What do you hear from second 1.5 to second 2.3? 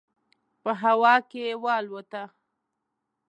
والوته.